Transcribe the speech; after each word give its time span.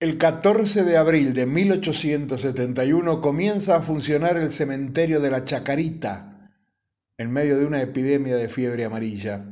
El 0.00 0.16
14 0.16 0.84
de 0.84 0.96
abril 0.96 1.32
de 1.32 1.44
1871 1.44 3.20
comienza 3.20 3.74
a 3.74 3.82
funcionar 3.82 4.36
el 4.36 4.52
cementerio 4.52 5.18
de 5.18 5.28
la 5.28 5.44
Chacarita 5.44 6.52
en 7.16 7.32
medio 7.32 7.58
de 7.58 7.66
una 7.66 7.82
epidemia 7.82 8.36
de 8.36 8.48
fiebre 8.48 8.84
amarilla. 8.84 9.44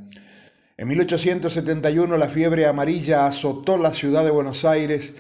En 0.77 0.87
1871 0.87 2.17
la 2.17 2.29
fiebre 2.29 2.67
amarilla 2.67 3.27
azotó 3.27 3.77
la 3.77 3.93
ciudad 3.93 4.23
de 4.23 4.31
Buenos 4.31 4.65
Aires, 4.65 5.17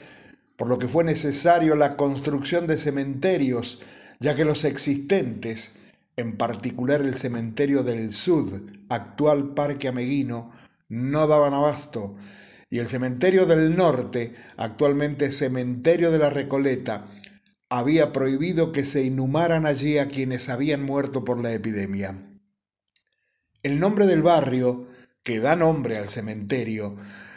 por 0.54 0.68
lo 0.68 0.78
que 0.78 0.86
fue 0.86 1.02
necesario 1.02 1.74
la 1.74 1.96
construcción 1.96 2.68
de 2.68 2.78
cementerios, 2.78 3.80
ya 4.20 4.36
que 4.36 4.44
los 4.44 4.62
existentes, 4.62 5.72
en 6.16 6.36
particular 6.36 7.00
el 7.00 7.16
cementerio 7.16 7.82
del 7.82 8.12
Sud, 8.12 8.70
actual 8.88 9.54
Parque 9.54 9.88
Ameguino, 9.88 10.52
no 10.88 11.26
daban 11.26 11.52
abasto 11.52 12.14
y 12.68 12.78
el 12.78 12.86
cementerio 12.86 13.46
del 13.46 13.76
norte, 13.76 14.34
actualmente 14.56 15.30
cementerio 15.30 16.10
de 16.10 16.18
la 16.18 16.30
Recoleta, 16.30 17.06
había 17.68 18.12
prohibido 18.12 18.72
que 18.72 18.84
se 18.84 19.02
inhumaran 19.02 19.66
allí 19.66 19.98
a 19.98 20.08
quienes 20.08 20.48
habían 20.48 20.82
muerto 20.82 21.24
por 21.24 21.40
la 21.40 21.52
epidemia. 21.52 22.16
El 23.62 23.80
nombre 23.80 24.06
del 24.06 24.22
barrio, 24.22 24.86
que 25.22 25.40
da 25.40 25.56
nombre 25.56 25.98
al 25.98 26.08
cementerio, 26.08 26.96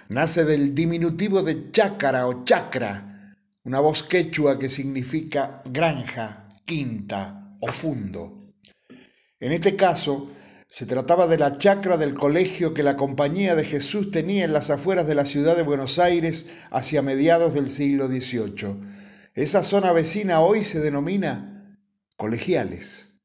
nace 0.10 0.46
del 0.46 0.76
diminutivo 0.76 1.42
de 1.42 1.72
chácara 1.72 2.28
o 2.28 2.44
chacra, 2.44 3.36
una 3.64 3.80
voz 3.80 4.04
quechua 4.04 4.58
que 4.58 4.70
significa 4.70 5.62
granja, 5.66 6.48
quinta 6.66 7.58
o 7.62 7.72
fundo. 7.72 8.54
En 9.40 9.52
este 9.52 9.76
caso, 9.76 10.32
se 10.70 10.86
trataba 10.86 11.26
de 11.26 11.40
la 11.40 11.58
chacra 11.58 11.98
del 11.98 12.14
colegio 12.14 12.76
que 12.76 12.84
la 12.84 12.96
Compañía 12.96 13.56
de 13.56 13.64
Jesús 13.66 14.12
tenía 14.12 14.46
en 14.46 14.54
las 14.54 14.70
afueras 14.70 15.08
de 15.08 15.16
la 15.16 15.26
ciudad 15.26 15.56
de 15.56 15.64
Buenos 15.64 15.98
Aires 15.98 16.52
hacia 16.70 17.02
mediados 17.02 17.56
del 17.56 17.72
siglo 17.72 18.08
XVIII. 18.08 18.80
Esa 19.34 19.64
zona 19.64 19.92
vecina 19.94 20.42
hoy 20.42 20.64
se 20.64 20.80
denomina 20.80 21.76
colegiales, 22.18 23.24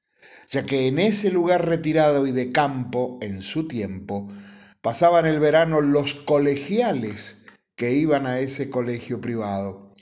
ya 0.48 0.64
que 0.64 0.86
en 0.88 0.98
ese 0.98 1.30
lugar 1.30 1.68
retirado 1.68 2.26
y 2.26 2.32
de 2.32 2.50
campo, 2.50 3.18
en 3.20 3.42
su 3.42 3.68
tiempo, 3.68 4.26
pasaban 4.80 5.26
el 5.26 5.38
verano 5.38 5.82
los 5.82 6.14
colegiales 6.14 7.42
que 7.76 7.92
iban 7.92 8.26
a 8.26 8.38
ese 8.38 8.70
colegio 8.70 9.20
privado. 9.20 9.92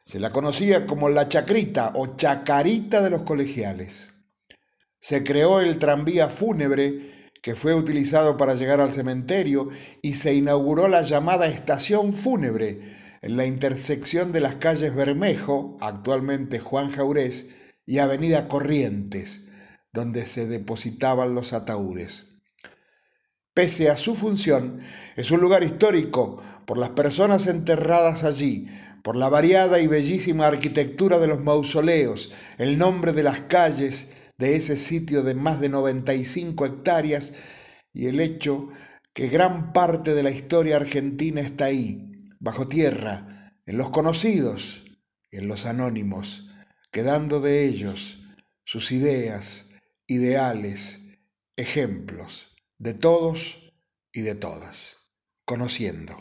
Se 0.00 0.18
la 0.18 0.30
conocía 0.30 0.86
como 0.86 1.08
la 1.08 1.28
chacrita 1.28 1.92
o 1.94 2.16
chacarita 2.16 3.00
de 3.00 3.10
los 3.10 3.22
colegiales 3.22 4.13
se 5.04 5.22
creó 5.22 5.60
el 5.60 5.78
tranvía 5.78 6.30
fúnebre 6.30 6.98
que 7.42 7.54
fue 7.54 7.74
utilizado 7.74 8.38
para 8.38 8.54
llegar 8.54 8.80
al 8.80 8.94
cementerio 8.94 9.68
y 10.00 10.14
se 10.14 10.32
inauguró 10.32 10.88
la 10.88 11.02
llamada 11.02 11.46
estación 11.46 12.14
fúnebre 12.14 12.80
en 13.20 13.36
la 13.36 13.44
intersección 13.44 14.32
de 14.32 14.40
las 14.40 14.54
calles 14.54 14.94
Bermejo, 14.94 15.76
actualmente 15.82 16.58
Juan 16.58 16.88
Jaurés, 16.88 17.48
y 17.84 17.98
Avenida 17.98 18.48
Corrientes, 18.48 19.42
donde 19.92 20.24
se 20.24 20.46
depositaban 20.46 21.34
los 21.34 21.52
ataúdes. 21.52 22.40
Pese 23.52 23.90
a 23.90 23.98
su 23.98 24.14
función, 24.14 24.80
es 25.16 25.30
un 25.30 25.42
lugar 25.42 25.64
histórico 25.64 26.42
por 26.64 26.78
las 26.78 26.88
personas 26.88 27.46
enterradas 27.46 28.24
allí, 28.24 28.68
por 29.02 29.16
la 29.16 29.28
variada 29.28 29.80
y 29.80 29.86
bellísima 29.86 30.46
arquitectura 30.46 31.18
de 31.18 31.26
los 31.26 31.42
mausoleos, 31.42 32.32
el 32.56 32.78
nombre 32.78 33.12
de 33.12 33.22
las 33.22 33.40
calles, 33.40 34.23
de 34.44 34.56
ese 34.56 34.76
sitio 34.76 35.22
de 35.22 35.34
más 35.34 35.58
de 35.58 35.70
95 35.70 36.66
hectáreas 36.66 37.32
y 37.94 38.08
el 38.08 38.20
hecho 38.20 38.68
que 39.14 39.28
gran 39.28 39.72
parte 39.72 40.12
de 40.12 40.22
la 40.22 40.30
historia 40.30 40.76
argentina 40.76 41.40
está 41.40 41.64
ahí, 41.64 42.12
bajo 42.40 42.68
tierra, 42.68 43.56
en 43.64 43.78
los 43.78 43.88
conocidos 43.88 44.84
y 45.30 45.38
en 45.38 45.48
los 45.48 45.64
anónimos, 45.64 46.50
quedando 46.90 47.40
de 47.40 47.64
ellos 47.64 48.18
sus 48.64 48.92
ideas, 48.92 49.70
ideales, 50.06 51.00
ejemplos, 51.56 52.54
de 52.76 52.92
todos 52.92 53.72
y 54.12 54.20
de 54.20 54.34
todas, 54.34 54.98
conociendo. 55.46 56.20